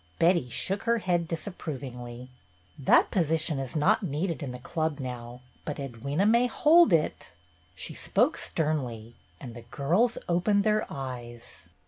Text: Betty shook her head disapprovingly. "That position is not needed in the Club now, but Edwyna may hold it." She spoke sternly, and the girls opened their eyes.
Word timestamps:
Betty 0.17 0.49
shook 0.49 0.85
her 0.85 0.97
head 0.97 1.27
disapprovingly. 1.27 2.31
"That 2.79 3.11
position 3.11 3.59
is 3.59 3.75
not 3.75 4.01
needed 4.01 4.41
in 4.41 4.51
the 4.51 4.57
Club 4.57 4.99
now, 4.99 5.41
but 5.63 5.77
Edwyna 5.77 6.27
may 6.27 6.47
hold 6.47 6.91
it." 6.91 7.33
She 7.75 7.93
spoke 7.93 8.39
sternly, 8.39 9.13
and 9.39 9.53
the 9.53 9.61
girls 9.61 10.17
opened 10.27 10.63
their 10.63 10.87
eyes. 10.89 11.67